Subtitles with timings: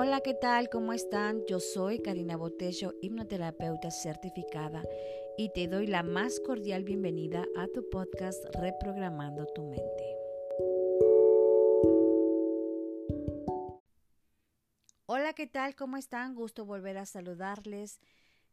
[0.00, 0.68] Hola, ¿qué tal?
[0.68, 1.42] ¿Cómo están?
[1.48, 4.84] Yo soy Karina Botello, hipnoterapeuta certificada,
[5.36, 10.16] y te doy la más cordial bienvenida a tu podcast Reprogramando tu mente.
[15.06, 15.74] Hola, ¿qué tal?
[15.74, 16.36] ¿Cómo están?
[16.36, 17.98] Gusto volver a saludarles.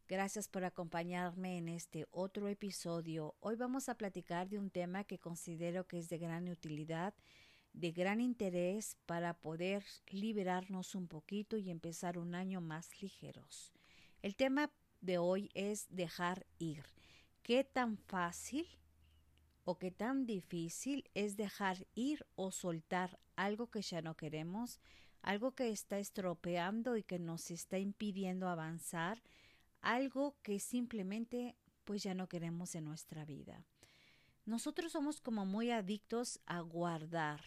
[0.08, 3.36] Gracias por acompañarme en este otro episodio.
[3.38, 7.14] Hoy vamos a platicar de un tema que considero que es de gran utilidad
[7.76, 13.72] de gran interés para poder liberarnos un poquito y empezar un año más ligeros.
[14.22, 14.70] El tema
[15.02, 16.82] de hoy es dejar ir.
[17.42, 18.66] ¿Qué tan fácil
[19.64, 24.80] o qué tan difícil es dejar ir o soltar algo que ya no queremos,
[25.20, 29.22] algo que está estropeando y que nos está impidiendo avanzar,
[29.82, 33.66] algo que simplemente pues ya no queremos en nuestra vida?
[34.46, 37.40] Nosotros somos como muy adictos a guardar,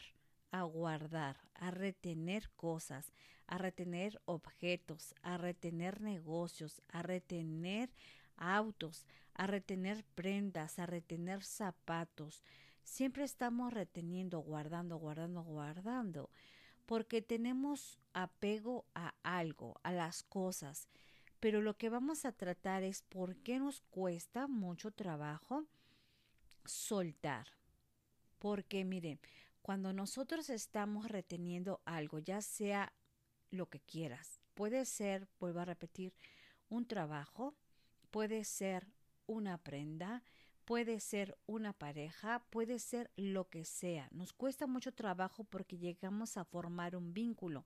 [0.52, 3.12] a guardar, a retener cosas,
[3.48, 7.90] a retener objetos, a retener negocios, a retener
[8.38, 12.44] autos, a retener prendas, a retener zapatos.
[12.84, 16.30] Siempre estamos reteniendo, guardando, guardando, guardando,
[16.86, 20.90] porque tenemos apego a algo, a las cosas.
[21.40, 25.66] Pero lo que vamos a tratar es por qué nos cuesta mucho trabajo
[26.66, 27.48] soltar.
[28.40, 29.20] Porque miren,
[29.70, 32.92] cuando nosotros estamos reteniendo algo, ya sea
[33.52, 36.16] lo que quieras, puede ser, vuelvo a repetir,
[36.70, 37.56] un trabajo,
[38.10, 38.88] puede ser
[39.28, 40.24] una prenda,
[40.66, 44.10] puede ser una pareja, puede ser lo que sea.
[44.10, 47.64] Nos cuesta mucho trabajo porque llegamos a formar un vínculo,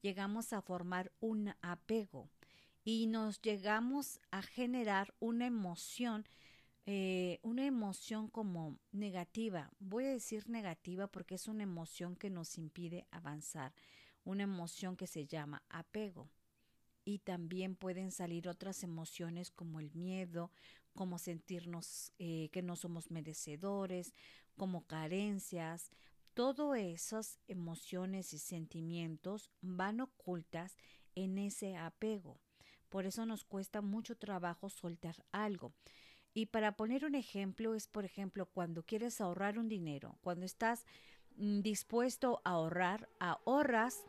[0.00, 2.30] llegamos a formar un apego
[2.82, 6.26] y nos llegamos a generar una emoción
[6.84, 9.70] eh, una emoción como negativa.
[9.78, 13.72] Voy a decir negativa porque es una emoción que nos impide avanzar,
[14.24, 16.28] una emoción que se llama apego.
[17.04, 20.50] Y también pueden salir otras emociones como el miedo,
[20.94, 24.14] como sentirnos eh, que no somos merecedores,
[24.56, 25.90] como carencias.
[26.34, 30.76] Todas esas emociones y sentimientos van ocultas
[31.14, 32.40] en ese apego.
[32.88, 35.72] Por eso nos cuesta mucho trabajo soltar algo.
[36.34, 40.86] Y para poner un ejemplo, es por ejemplo cuando quieres ahorrar un dinero, cuando estás
[41.36, 44.04] mm, dispuesto a ahorrar, ahorras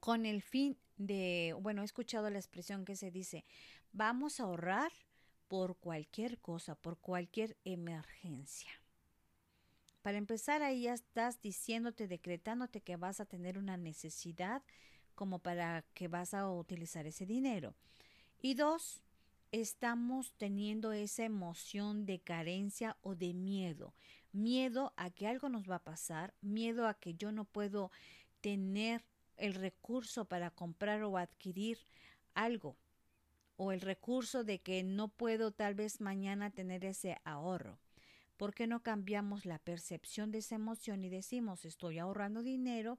[0.00, 3.44] con el fin de, bueno, he escuchado la expresión que se dice,
[3.92, 4.90] vamos a ahorrar
[5.46, 8.70] por cualquier cosa, por cualquier emergencia.
[10.02, 14.62] Para empezar, ahí ya estás diciéndote, decretándote que vas a tener una necesidad
[15.14, 17.74] como para que vas a utilizar ese dinero.
[18.40, 19.02] Y dos,
[19.52, 23.94] estamos teniendo esa emoción de carencia o de miedo.
[24.32, 27.90] Miedo a que algo nos va a pasar, miedo a que yo no puedo
[28.40, 29.04] tener
[29.36, 31.78] el recurso para comprar o adquirir
[32.34, 32.76] algo
[33.56, 37.78] o el recurso de que no puedo tal vez mañana tener ese ahorro.
[38.36, 42.98] ¿Por qué no cambiamos la percepción de esa emoción y decimos estoy ahorrando dinero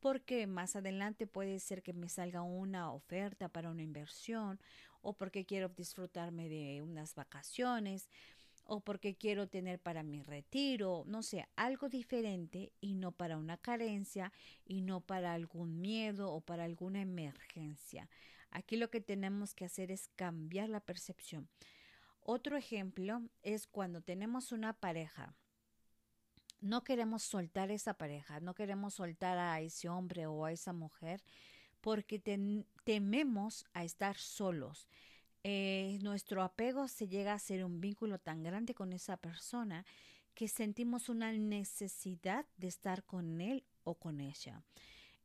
[0.00, 4.58] porque más adelante puede ser que me salga una oferta para una inversión
[5.02, 8.08] o porque quiero disfrutarme de unas vacaciones
[8.64, 13.56] o porque quiero tener para mi retiro, no sé, algo diferente y no para una
[13.56, 14.32] carencia
[14.64, 18.08] y no para algún miedo o para alguna emergencia.
[18.50, 21.48] Aquí lo que tenemos que hacer es cambiar la percepción.
[22.20, 25.34] Otro ejemplo es cuando tenemos una pareja.
[26.60, 31.24] No queremos soltar esa pareja, no queremos soltar a ese hombre o a esa mujer
[31.82, 32.18] porque
[32.84, 34.88] tememos a estar solos.
[35.44, 39.84] Eh, nuestro apego se llega a ser un vínculo tan grande con esa persona
[40.34, 44.62] que sentimos una necesidad de estar con él o con ella.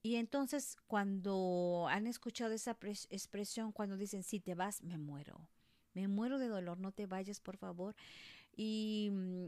[0.02, 2.78] Y entonces cuando han escuchado esa
[3.10, 5.48] expresión, cuando dicen, si te vas, me muero.
[5.94, 7.96] Me muero de dolor, no te vayas, por favor.
[8.56, 9.48] Y mm,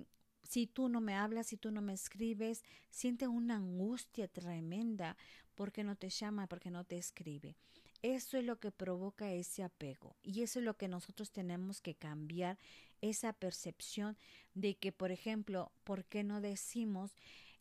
[0.50, 5.16] si tú no me hablas, si tú no me escribes, siente una angustia tremenda
[5.54, 7.56] porque no te llama, porque no te escribe.
[8.02, 11.94] Eso es lo que provoca ese apego y eso es lo que nosotros tenemos que
[11.94, 12.58] cambiar,
[13.00, 14.18] esa percepción
[14.56, 17.16] de que, por ejemplo, ¿por qué no decimos,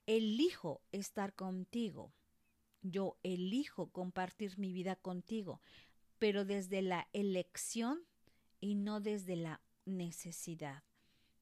[0.07, 2.15] elijo estar contigo?
[2.81, 5.61] Yo elijo compartir mi vida contigo,
[6.19, 8.01] pero desde la elección
[8.61, 10.88] y no desde la necesidad.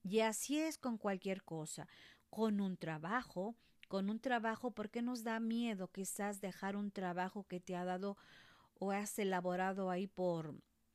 [0.09, 1.89] Y así es con cualquier cosa,
[2.31, 3.57] con un trabajo,
[3.89, 7.85] con un trabajo, ¿por qué nos da miedo quizás dejar un trabajo que te ha
[7.85, 8.17] dado
[8.79, 10.55] o has elaborado ahí por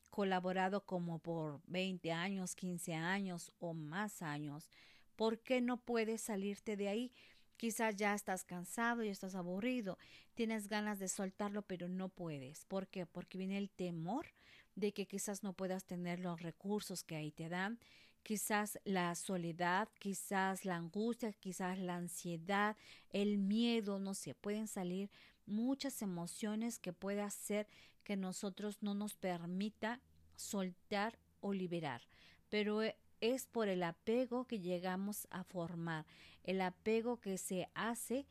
[0.10, 4.70] colaborado como por 20 años, 15 años o más años?
[5.18, 7.12] ¿Por qué no puedes salirte de ahí?
[7.58, 9.98] Quizás ya estás cansado y estás aburrido,
[10.36, 12.64] tienes ganas de soltarlo, pero no puedes.
[12.64, 13.06] ¿Por qué?
[13.06, 14.28] Porque viene el temor
[14.76, 17.78] de que quizás no puedas tener los recursos que ahí te dan,
[18.24, 22.76] quizás la soledad, quizás la angustia, quizás la ansiedad,
[23.10, 25.10] el miedo, no sé, pueden salir
[25.46, 27.68] muchas emociones que puede hacer
[28.04, 30.02] que nosotros no nos permita
[30.36, 32.02] soltar o liberar.
[32.50, 36.06] Pero eh, es por el apego que llegamos a formar,
[36.44, 38.26] el apego que se hace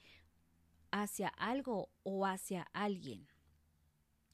[0.91, 3.29] hacia algo o hacia alguien.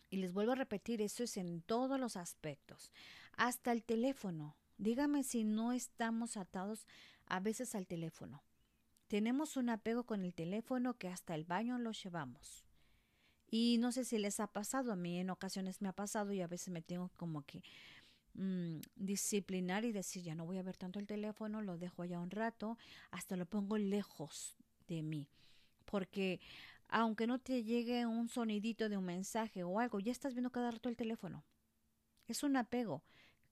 [0.09, 2.93] Y les vuelvo a repetir, eso es en todos los aspectos,
[3.37, 4.57] hasta el teléfono.
[4.79, 6.87] Dígame si no estamos atados
[7.27, 8.43] a veces al teléfono.
[9.09, 12.65] Tenemos un apego con el teléfono que hasta el baño lo llevamos.
[13.49, 16.41] Y no sé si les ha pasado, a mí en ocasiones me ha pasado y
[16.41, 17.63] a veces me tengo como que
[18.35, 22.19] mm, disciplinar y decir, ya no voy a ver tanto el teléfono, lo dejo allá
[22.19, 22.77] un rato,
[23.13, 24.57] hasta lo pongo lejos
[24.89, 25.29] de mí.
[25.85, 26.41] Porque
[26.89, 30.73] aunque no te llegue un sonidito de un mensaje o algo, ya estás viendo cada
[30.73, 31.45] rato el teléfono.
[32.27, 33.05] Es un apego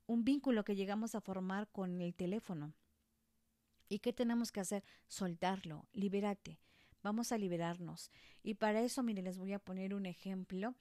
[0.06, 2.74] un vínculo que llegamos a formar con el teléfono.
[3.88, 4.84] ¿Y qué tenemos que hacer?
[5.08, 6.58] Soltarlo, libérate.
[7.02, 8.10] Vamos a liberarnos.
[8.42, 10.74] Y para eso, mire, les voy a poner un ejemplo.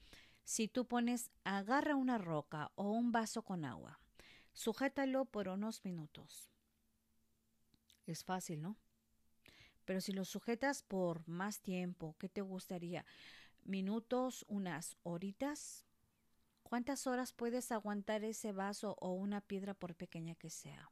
[0.45, 3.99] Si tú pones, agarra una roca o un vaso con agua,
[4.53, 6.49] sujétalo por unos minutos.
[8.05, 8.77] Es fácil, ¿no?
[9.85, 13.05] Pero si lo sujetas por más tiempo, ¿qué te gustaría?
[13.63, 14.45] ¿Minutos?
[14.47, 15.82] ¿Unas horitas?
[16.73, 20.89] ¿Cuántas horas puedes aguantar ese vaso o una piedra por pequeña que sea?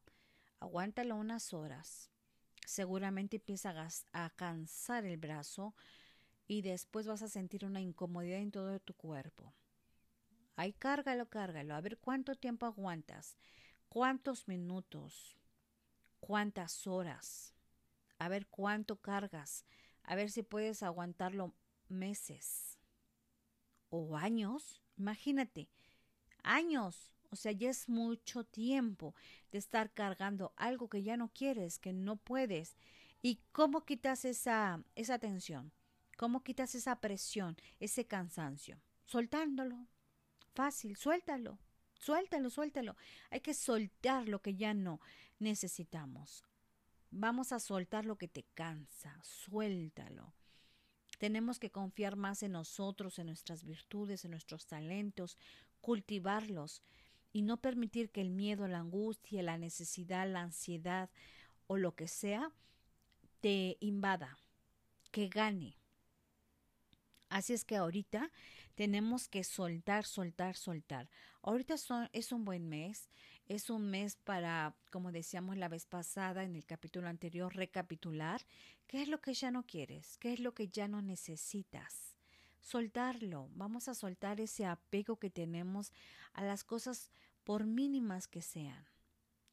[0.59, 2.11] Aguántalo unas horas.
[2.67, 3.73] Seguramente empieza
[4.13, 5.73] a, cansar el brazo
[6.47, 9.55] y después vas a sentir una incomodidad en todo tu cuerpo.
[10.55, 11.73] Ahí cárgalo, cárgalo.
[11.73, 13.35] A ver cuánto tiempo aguantas.
[13.89, 15.39] ¿Cuántos minutos?
[16.19, 17.55] ¿Cuántas horas?
[18.19, 19.65] A ver cuánto cargas.
[20.03, 21.55] A ver si puedes aguantarlo
[21.87, 22.77] meses
[23.89, 24.80] o años.
[25.01, 25.67] Imagínate,
[26.43, 29.15] años, o sea, ya es mucho tiempo
[29.51, 32.77] de estar cargando algo que ya no quieres, que no puedes.
[33.23, 35.71] ¿Y cómo quitas esa, esa tensión?
[36.17, 38.79] ¿Cómo quitas esa presión, ese cansancio?
[39.05, 39.87] Soltándolo.
[40.53, 41.57] Fácil, suéltalo.
[41.95, 42.95] Suéltalo, suéltalo.
[43.31, 45.01] Hay que soltar lo que ya no
[45.39, 46.45] necesitamos.
[47.09, 49.19] Vamos a soltar lo que te cansa.
[49.23, 50.35] Suéltalo.
[51.21, 55.37] Tenemos que confiar más en nosotros, en nuestras virtudes, en nuestros talentos,
[55.79, 56.81] cultivarlos
[57.31, 61.11] y no permitir que el miedo, la angustia, la necesidad, la ansiedad
[61.67, 62.51] o lo que sea
[63.39, 64.39] te invada,
[65.11, 65.77] que gane.
[67.29, 68.31] Así es que ahorita
[68.73, 71.07] tenemos que soltar, soltar, soltar.
[71.43, 71.75] Ahorita
[72.13, 73.11] es un buen mes,
[73.47, 78.41] es un mes para, como decíamos la vez pasada en el capítulo anterior, recapitular
[78.87, 82.15] qué es lo que ya no quieres, qué es lo que ya no necesitas.
[82.61, 85.91] Soltarlo, vamos a soltar ese apego que tenemos
[86.33, 87.11] a las cosas
[87.43, 88.85] por mínimas que sean.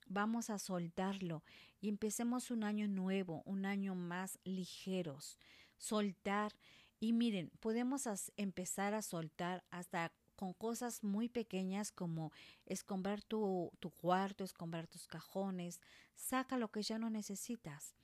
[0.06, 1.43] Vamos a soltarlo
[1.81, 5.38] y empecemos un año nuevo, un año más ligeros.
[5.76, 6.52] Soltar
[7.00, 12.31] y miren, podemos empezar a soltar hasta con cosas muy pequeñas como
[12.64, 15.81] escombrar tu, tu cuarto, escombrar tus cajones,
[16.14, 17.96] saca lo que ya no necesitas.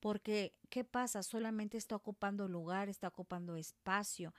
[0.00, 1.22] Porque, ¿qué pasa?
[1.22, 4.34] Solamente está ocupando lugar, está ocupando espacio.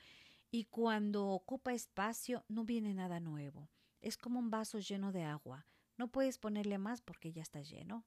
[0.52, 3.70] Y cuando ocupa espacio, no viene nada nuevo.
[4.02, 5.66] Es como un vaso lleno de agua.
[5.96, 8.04] No puedes ponerle más porque ya está lleno.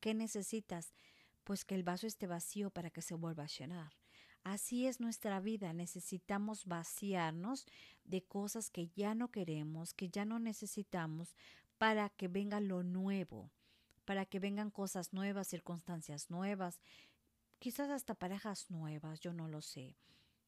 [0.00, 0.92] ¿Qué necesitas?
[1.44, 4.03] Pues que el vaso esté vacío para que se vuelva a llenar.
[4.44, 5.72] Así es nuestra vida.
[5.72, 7.66] Necesitamos vaciarnos
[8.04, 11.34] de cosas que ya no queremos, que ya no necesitamos,
[11.78, 13.50] para que venga lo nuevo,
[14.04, 16.78] para que vengan cosas nuevas, circunstancias nuevas,
[17.58, 19.96] quizás hasta parejas nuevas, yo no lo sé.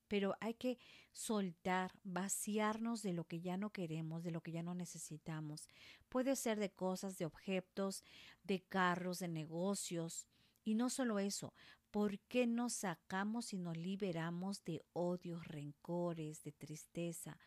[0.09, 0.79] Pero hay que
[1.13, 5.69] soltar, vaciarnos de lo que ya no queremos, de lo que ya no necesitamos.
[6.11, 8.05] Puede ser de cosas, de objetos,
[8.45, 10.29] de carros, de negocios.
[10.65, 11.55] Y no solo eso,
[11.97, 17.39] ¿Por qué nos sacamos y nos liberamos de odios, rencores, de tristeza?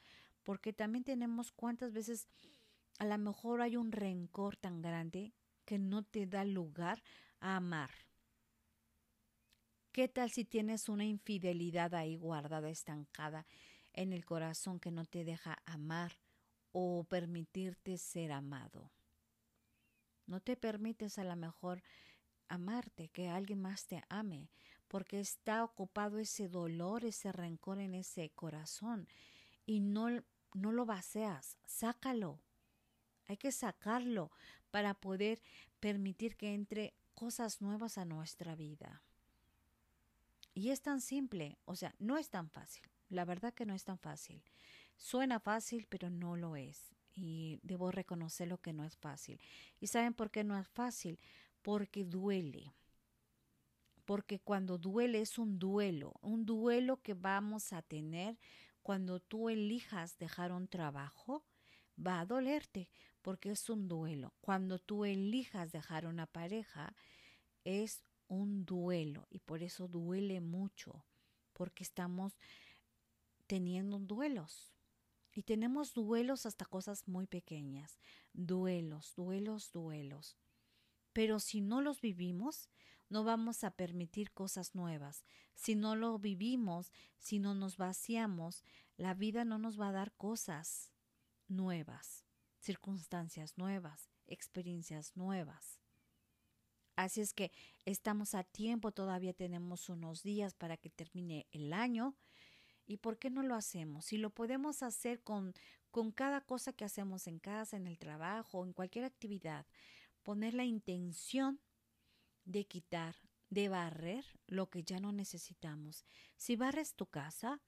[0.41, 2.27] Porque también tenemos cuántas veces
[2.98, 5.34] a lo mejor hay un rencor tan grande
[5.65, 7.03] que no te da lugar
[7.39, 7.91] a amar.
[9.91, 13.46] ¿Qué tal si tienes una infidelidad ahí guardada, estancada
[13.94, 16.13] en el corazón que no te deja amar
[16.72, 18.89] o permitirte ser amado?
[20.25, 21.84] No te permites a lo mejor
[22.50, 24.50] amarte, que alguien más te ame,
[24.88, 29.08] porque está ocupado ese dolor, ese rencor en ese corazón
[29.65, 30.08] y no,
[30.53, 32.41] no lo vacias, sácalo.
[33.27, 34.32] Hay que sacarlo
[34.72, 35.41] para poder
[35.79, 39.03] permitir que entre cosas nuevas a nuestra vida.
[40.53, 42.84] Y es tan simple, o sea, no es tan fácil.
[43.10, 44.44] La verdad que no es tan fácil.
[44.98, 46.96] Suena fácil, pero no lo es.
[47.13, 49.39] Y debo reconocer lo que no es fácil.
[49.79, 51.20] ¿Y saben por qué no es fácil?
[51.62, 52.74] Porque duele.
[54.06, 58.38] Porque cuando duele es un duelo, un duelo que vamos a tener
[58.82, 61.46] cuando tú elijas dejar un trabajo,
[61.96, 62.89] va a dolerte
[63.22, 64.34] porque es un duelo.
[64.42, 66.96] Cuando tú elijas dejar una pareja,
[67.63, 71.06] es un duelo y por eso duele mucho,
[71.54, 72.38] porque estamos
[73.48, 74.74] teniendo duelos.
[75.34, 78.00] Y tenemos duelos hasta cosas muy pequeñas.
[78.34, 80.38] Duelos, duelos, duelos.
[81.20, 82.70] Pero si no los vivimos,
[83.10, 85.26] no vamos a permitir cosas nuevas.
[85.54, 88.64] Si no lo vivimos, si no nos vaciamos,
[88.96, 90.94] la vida no nos va a dar cosas
[91.50, 92.24] nuevas,
[92.62, 95.82] circunstancias nuevas, experiencias nuevas.
[96.96, 97.52] Así es que
[97.84, 102.16] estamos a tiempo, todavía tenemos unos días para que termine el año.
[102.86, 104.06] ¿Y por qué no lo hacemos?
[104.06, 105.54] Si lo podemos hacer con,
[105.92, 109.66] con cada cosa que hacemos en casa, en el trabajo, en cualquier actividad,
[110.24, 111.60] poner la intención
[112.46, 113.16] de quitar,
[113.50, 116.06] de barrer lo que ya no necesitamos.
[116.38, 117.62] Si barres tu casa,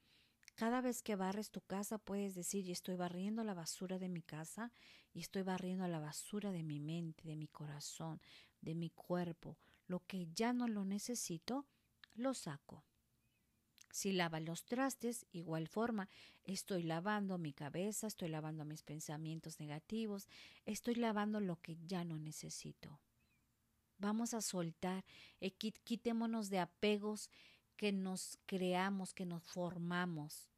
[0.56, 4.72] cada vez que barres tu casa puedes decir, estoy barriendo la basura de mi casa
[5.14, 8.22] y estoy barriendo la basura de mi mente, de mi corazón,
[8.62, 11.66] de mi cuerpo, lo que ya no lo necesito,
[12.14, 12.84] lo saco.
[13.92, 16.10] Si lava los trastes, igual forma,
[16.44, 20.28] estoy lavando mi cabeza, estoy lavando mis pensamientos negativos,
[20.66, 23.00] estoy lavando lo que ya no necesito.
[23.98, 25.06] Vamos a soltar,
[25.40, 27.30] eh, quitémonos de apegos
[27.76, 30.50] que nos creamos, que nos formamos,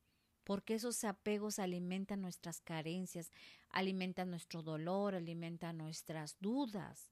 [0.44, 3.32] porque esos apegos alimentan nuestras carencias,
[3.70, 7.12] alimentan nuestro dolor, alimentan nuestras dudas.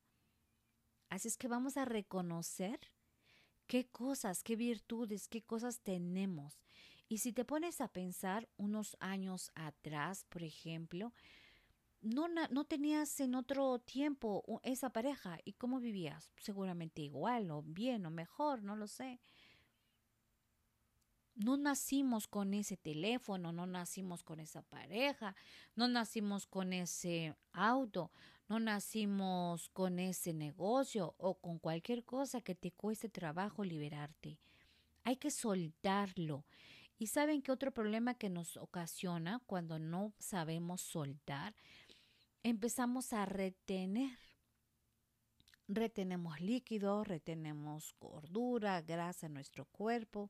[1.10, 2.80] Así es que vamos a reconocer
[3.72, 6.60] qué cosas, qué virtudes, qué cosas tenemos.
[7.08, 11.14] Y si te pones a pensar unos años atrás, por ejemplo,
[12.02, 18.06] no, no tenías en otro tiempo esa pareja y cómo vivías, seguramente igual o bien
[18.06, 19.22] o mejor, no lo sé.
[21.36, 25.34] No nacimos con ese teléfono, no nacimos con esa pareja,
[25.78, 28.12] no nacimos con ese auto,
[28.52, 34.40] no nacimos con ese negocio o con cualquier cosa que te cueste trabajo liberarte.
[35.06, 36.44] Hay que soltarlo.
[37.00, 41.56] Y saben que otro problema que nos ocasiona cuando no sabemos soltar,
[42.44, 44.18] empezamos a retener.
[45.70, 50.30] Retenemos líquido, retenemos gordura, grasa en nuestro cuerpo,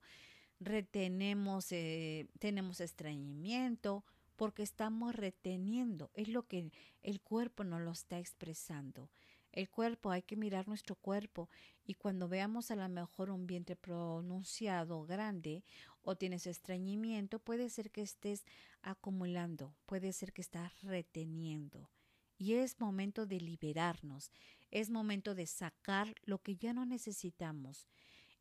[0.60, 4.06] retenemos, eh, tenemos estreñimiento,
[4.42, 6.72] porque estamos reteniendo, es lo que
[7.04, 9.12] el cuerpo nos lo está expresando.
[9.52, 11.48] El cuerpo, hay que mirar nuestro cuerpo
[11.84, 15.64] y cuando veamos a lo mejor un vientre pronunciado grande
[16.02, 18.44] o tienes estreñimiento, puede ser que estés
[18.82, 21.92] acumulando, puede ser que estás reteniendo.
[22.36, 24.32] Y es momento de liberarnos,
[24.72, 27.88] es momento de sacar lo que ya no necesitamos.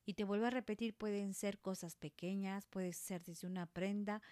[0.06, 4.22] Y te vuelvo a repetir, pueden ser cosas pequeñas, puede ser desde una prenda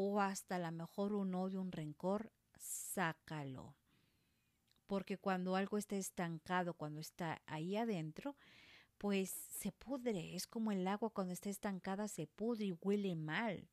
[0.00, 3.74] o hasta a lo mejor un odio, un rencor, sácalo.
[4.86, 8.36] Porque cuando algo está estancado, cuando está ahí adentro,
[8.96, 10.36] pues se pudre.
[10.36, 13.68] Es como el agua cuando está estancada se pudre y huele mal.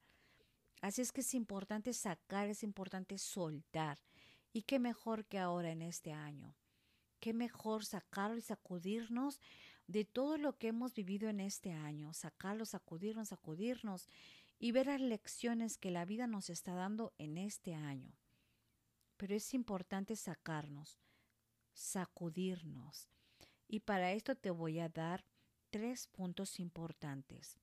[0.82, 4.00] Así es que es importante sacar, es importante soltar.
[4.52, 6.56] Y qué mejor que ahora en este año.
[7.20, 9.40] Qué mejor sacarlo y sacudirnos
[9.86, 12.14] de todo lo que hemos vivido en este año.
[12.14, 14.08] Sacarlo, sacudirnos, sacudirnos
[14.58, 18.18] y ver las lecciones que la vida nos está dando en este año.
[19.18, 21.00] Pero es importante sacarnos,
[21.74, 23.10] sacudirnos.
[23.68, 25.26] Y para esto te voy a dar
[25.70, 27.58] tres puntos importantes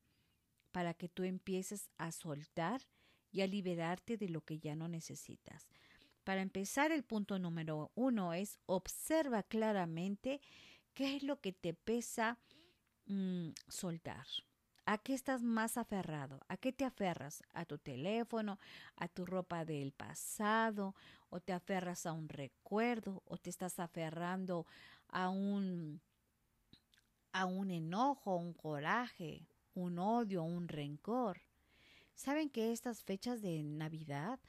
[0.70, 2.82] para que tú empieces a soltar
[3.30, 5.68] y a liberarte de lo que ya no necesitas.
[6.24, 10.40] Para empezar, el punto número uno es observa claramente
[10.94, 12.38] qué es lo que te pesa
[13.06, 14.26] mm, soltar.
[14.84, 16.40] ¿A qué estás más aferrado?
[16.48, 17.42] ¿A qué te aferras?
[17.52, 18.58] ¿A tu teléfono?
[18.96, 20.94] ¿A tu ropa del pasado?
[21.30, 23.22] ¿O te aferras a un recuerdo?
[23.26, 24.66] ¿O te estás aferrando
[25.08, 26.00] a un
[27.34, 31.40] a un enojo, un coraje, un odio, un rencor?
[32.14, 34.40] ¿Saben que estas fechas de Navidad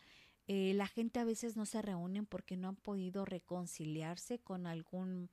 [0.47, 5.29] eh, la gente a veces no se reúnen porque no han podido reconciliarse con algún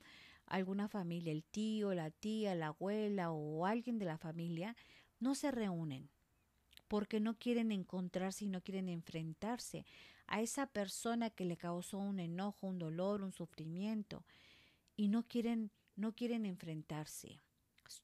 [0.51, 4.77] alguna familia, el tío, la tía, la abuela o alguien de la familia,
[5.19, 6.11] no se reúnen
[6.89, 9.87] porque no quieren encontrarse y no quieren enfrentarse
[10.27, 14.25] a esa persona que le causó un enojo, un dolor, un sufrimiento
[14.97, 17.41] y no quieren no quieren enfrentarse.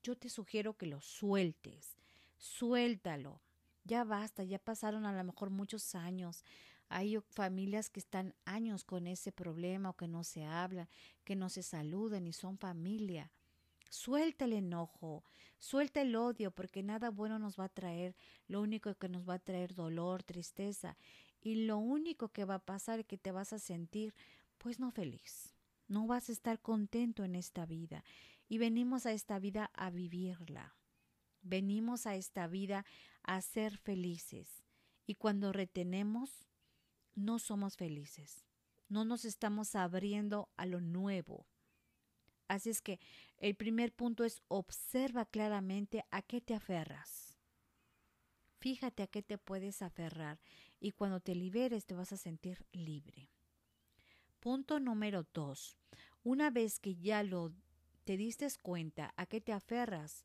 [0.02, 1.96] Yo te sugiero que lo sueltes.
[2.36, 3.40] Suéltalo.
[3.84, 6.44] Ya basta, ya pasaron a lo mejor muchos años.
[6.88, 10.88] Hay familias que están años con ese problema o que no se hablan,
[11.24, 13.32] que no se saludan y son familia.
[13.90, 15.24] Suelta el enojo,
[15.58, 18.16] suelta el odio, porque nada bueno nos va a traer,
[18.46, 20.96] lo único que nos va a traer dolor, tristeza,
[21.40, 24.14] y lo único que va a pasar es que te vas a sentir,
[24.58, 25.54] pues no feliz,
[25.86, 28.04] no vas a estar contento en esta vida,
[28.48, 30.74] y venimos a esta vida a vivirla,
[31.42, 32.84] venimos a esta vida
[33.22, 34.64] a ser felices,
[35.06, 36.45] y cuando retenemos,
[37.16, 38.44] no somos felices,
[38.88, 41.48] no nos estamos abriendo a lo nuevo.
[42.46, 43.00] Así es que
[43.38, 47.36] el primer punto es observa claramente a qué te aferras.
[48.60, 50.40] Fíjate a qué te puedes aferrar
[50.78, 53.30] y cuando te liberes te vas a sentir libre.
[54.38, 55.76] Punto número dos.
[56.22, 57.52] Una vez que ya lo
[58.04, 60.24] te diste cuenta a qué te aferras,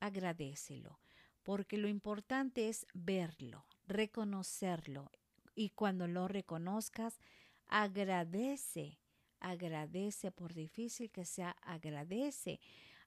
[0.00, 0.98] agradecelo,
[1.42, 5.10] porque lo importante es verlo, reconocerlo
[5.54, 7.18] y cuando lo reconozcas,
[7.66, 8.98] agradece
[9.42, 12.60] agradece, por difícil que sea, agradece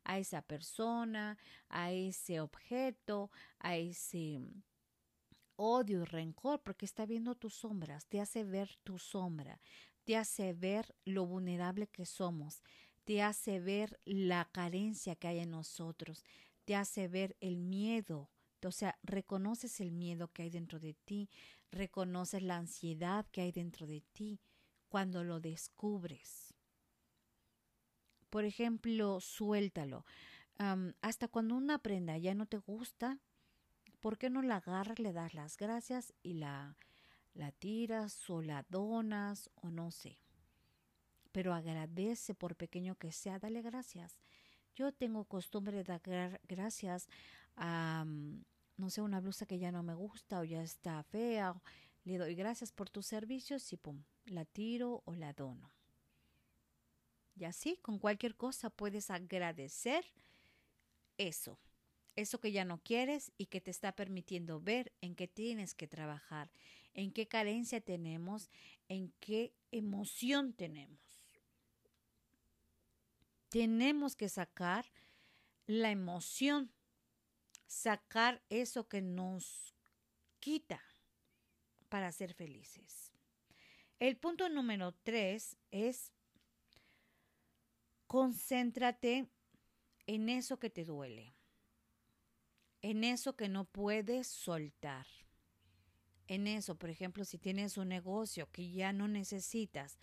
[0.03, 1.37] a esa persona,
[1.69, 4.39] a ese objeto, a ese
[5.55, 9.61] odio y rencor, porque está viendo tus sombras, te hace ver tu sombra,
[10.03, 12.61] te hace ver lo vulnerable que somos,
[13.05, 16.23] te hace ver la carencia que hay en nosotros,
[16.65, 18.29] te hace ver el miedo,
[18.63, 21.29] o sea, reconoces el miedo que hay dentro de ti,
[21.75, 24.39] reconoces la ansiedad que hay dentro de ti,
[24.87, 26.53] cuando lo descubres.
[28.29, 30.05] Por ejemplo, suéltalo.
[31.01, 33.19] hasta cuando una prenda ya no te gusta,
[33.99, 36.77] ¿por qué no la agarras, le das las gracias y la,
[37.33, 40.17] la tiras o la donas o no sé?
[41.33, 44.17] Pero agradece por pequeño que sea, dale gracias.
[44.75, 47.09] Yo tengo costumbre de dar gracias
[47.57, 48.05] a,
[48.77, 51.55] no sé, una blusa que ya no me gusta o ya está fea.
[52.03, 55.71] Le doy gracias por tus servicios y pum, la tiro o la dono.
[57.37, 60.05] Y así, con cualquier cosa puedes agradecer
[61.17, 61.59] eso,
[62.15, 65.87] eso que ya no quieres y que te está permitiendo ver en qué tienes que
[65.87, 66.49] trabajar,
[66.93, 68.49] en qué carencia tenemos,
[68.87, 70.99] en qué emoción tenemos.
[73.49, 74.85] Tenemos que sacar
[75.67, 76.71] la emoción,
[77.65, 79.75] sacar eso que nos
[80.39, 80.81] quita
[81.89, 83.11] para ser felices.
[83.99, 86.11] El punto número tres es
[88.07, 89.27] concéntrate
[90.07, 91.35] en eso que te duele,
[92.81, 95.07] en eso que no puedes soltar.
[96.27, 99.99] En eso, por ejemplo, si tienes un negocio que ya no necesitas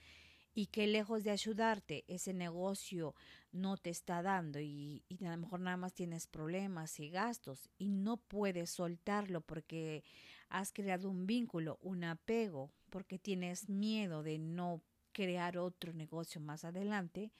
[0.54, 3.14] y que lejos de ayudarte, ese negocio
[3.52, 7.88] no te está dando y, a lo mejor nada más tienes problemas y gastos y
[7.88, 10.04] no puedes soltarlo porque
[10.48, 16.64] has creado un vínculo, un apego, porque tienes miedo de no crear otro negocio más
[16.64, 17.32] adelante,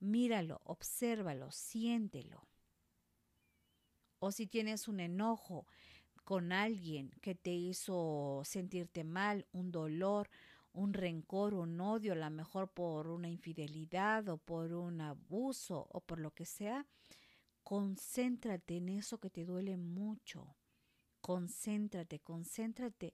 [0.00, 2.46] míralo, obsérvalo, siéntelo.
[4.18, 5.66] O si tienes un enojo
[6.24, 10.28] con alguien que te hizo sentirte mal, un dolor,
[10.76, 16.00] un rencor, un odio, a lo mejor por una infidelidad o por un abuso o
[16.00, 16.86] por lo que sea,
[17.62, 20.56] concéntrate en eso que te duele mucho
[21.26, 23.12] concéntrate, concéntrate.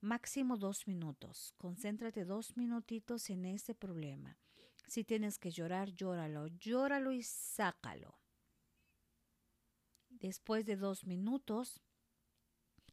[0.00, 1.54] Máximo dos minutos.
[1.56, 4.36] Concéntrate dos minutitos en ese problema.
[4.88, 8.18] Si tienes que llorar, llóralo, llóralo y sácalo.
[10.08, 11.80] Después de dos minutos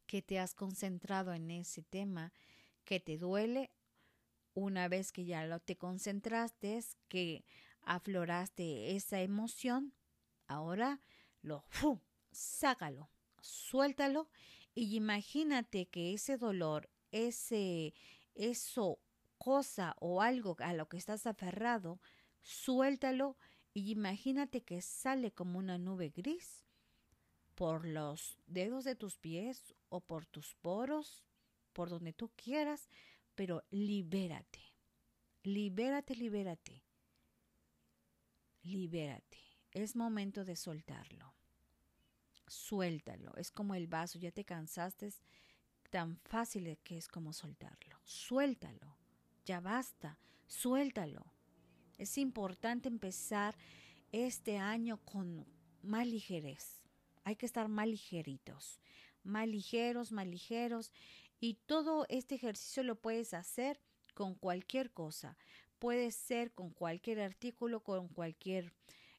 [0.05, 2.31] que te has concentrado en ese tema
[2.85, 3.71] que te duele,
[4.53, 7.43] una vez que ya lo te concentraste, que
[7.81, 9.93] afloraste esa emoción,
[10.47, 11.01] ahora
[11.41, 11.65] lo
[12.31, 13.09] sácalo,
[13.41, 14.29] suéltalo
[14.73, 17.93] y imagínate que ese dolor, ese,
[18.35, 18.99] eso,
[19.37, 21.99] cosa o algo a lo que estás aferrado,
[22.41, 23.37] suéltalo
[23.73, 26.63] y imagínate que sale como una nube gris
[27.55, 31.23] por los dedos de tus pies o por tus poros,
[31.73, 32.89] por donde tú quieras,
[33.35, 34.59] pero libérate.
[35.43, 36.83] Libérate, libérate.
[38.63, 39.39] Libérate.
[39.71, 41.33] Es momento de soltarlo
[42.51, 43.33] suéltalo.
[43.37, 45.09] Es como el vaso, ya te cansaste,
[45.89, 47.99] tan fácil que es como soltarlo.
[48.03, 48.97] Suéltalo,
[49.45, 51.25] ya basta, suéltalo.
[51.97, 53.57] Es importante empezar
[54.11, 55.47] este año con
[55.81, 56.83] más ligerez.
[57.23, 58.79] Hay que estar más ligeritos,
[59.23, 60.91] más ligeros, más ligeros.
[61.43, 63.81] Y todo este ejercicio lo puedes hacer
[64.13, 65.37] con cualquier cosa.
[65.79, 68.75] Puede ser con cualquier artículo, con cualquier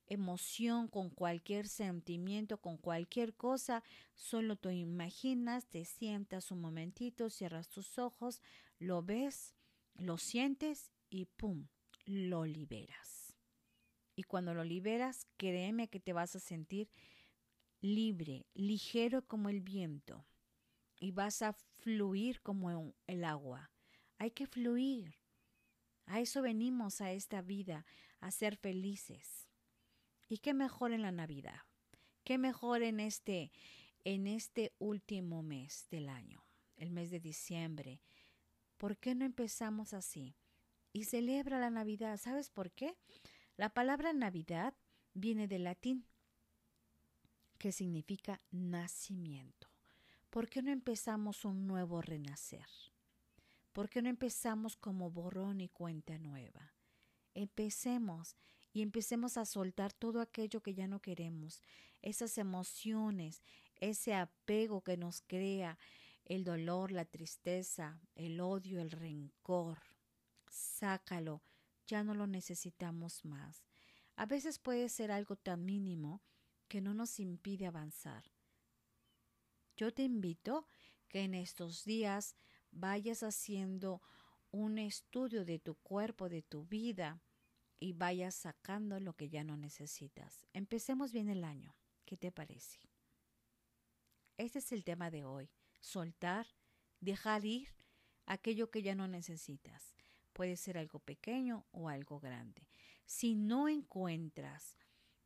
[0.07, 3.83] emoción, con cualquier sentimiento, con cualquier cosa,
[4.15, 8.41] solo tú imaginas, te sientas un momentito, cierras tus ojos,
[8.79, 9.57] lo ves,
[9.95, 11.67] lo sientes y ¡pum!
[12.05, 13.35] lo liberas.
[14.15, 16.89] Y cuando lo liberas, créeme que te vas a sentir
[17.81, 20.25] libre, ligero como el viento
[21.03, 23.73] y vas a fluir como el agua.
[24.19, 25.17] Hay que fluir.
[26.07, 27.85] A eso venimos a esta vida,
[28.21, 29.49] a ser felices.
[30.29, 31.62] Y qué mejor en la Navidad.
[32.23, 33.51] Qué mejor en este
[34.05, 36.45] en este último mes del año,
[36.77, 38.01] el mes de diciembre.
[38.77, 40.37] ¿Por qué no empezamos así?
[40.93, 42.17] Y celebra la Navidad.
[42.17, 42.97] ¿Sabes por qué?
[43.57, 44.73] La palabra Navidad
[45.15, 46.07] viene del latín,
[47.59, 49.72] que significa nacimiento.
[50.33, 52.64] ¿Por qué no empezamos un nuevo renacer?
[53.75, 56.73] ¿Por qué no empezamos como borrón y cuenta nueva?
[57.35, 58.35] Empecemos
[58.73, 61.61] y empecemos a soltar todo aquello que ya no queremos,
[62.01, 63.42] esas emociones,
[63.79, 65.79] ese apego que nos crea
[66.25, 69.81] el dolor, la tristeza, el odio, el rencor.
[70.49, 71.42] Sácalo,
[71.87, 73.66] ya no lo necesitamos más.
[74.16, 76.23] A veces puede ser algo tan mínimo
[76.68, 78.32] que no nos impide avanzar.
[79.83, 80.68] Yo te invito
[81.09, 82.37] que en estos días
[82.71, 84.01] vayas haciendo
[84.53, 87.21] un estudio de tu cuerpo, de tu vida
[87.81, 90.47] y vayas sacando lo que ya no necesitas.
[90.53, 91.75] Empecemos bien el año.
[92.05, 92.79] ¿Qué te parece?
[94.37, 95.51] Este es el tema de hoy.
[95.81, 96.47] Soltar,
[97.01, 97.71] dejar ir
[98.27, 99.97] aquello que ya no necesitas.
[100.33, 102.68] Puede ser algo pequeño o algo grande.
[103.05, 104.79] Si no encuentras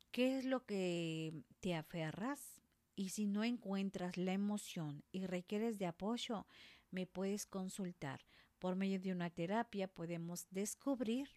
[0.09, 2.56] qué es lo que te aferras,
[2.97, 6.47] y si no encuentras la emoción y requieres de apoyo,
[6.89, 8.25] me puedes consultar.
[8.57, 11.29] Por medio de una terapia podemos descubrir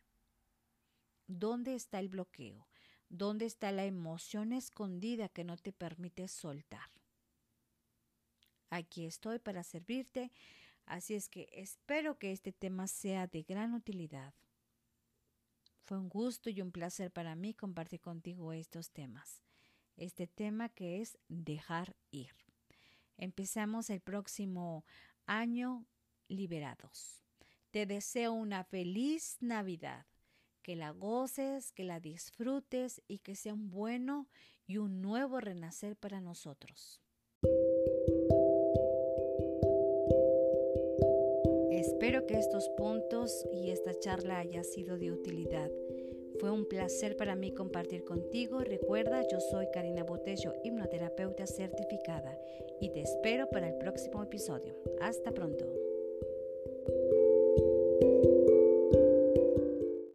[1.26, 2.66] dónde está el bloqueo,
[3.10, 6.90] dónde está la emoción escondida que no te permite soltar.
[8.70, 10.32] Aquí estoy para servirte,
[10.86, 14.32] así es que espero que este tema sea de gran utilidad.
[15.84, 19.42] Fue un gusto y un placer para mí compartir contigo estos temas
[20.00, 22.34] este tema que es dejar ir.
[23.16, 24.84] Empezamos el próximo
[25.26, 25.86] año
[26.26, 27.22] liberados.
[27.70, 30.06] Te deseo una feliz Navidad,
[30.62, 34.28] que la goces, que la disfrutes y que sea un bueno
[34.66, 37.00] y un nuevo renacer para nosotros.
[41.70, 45.70] Espero que estos puntos y esta charla haya sido de utilidad.
[46.40, 48.60] Fue un placer para mí compartir contigo.
[48.60, 52.38] Recuerda, yo soy Karina Botello, hipnoterapeuta certificada,
[52.80, 54.74] y te espero para el próximo episodio.
[55.02, 55.66] Hasta pronto.